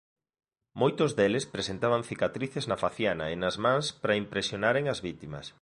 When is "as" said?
4.93-4.99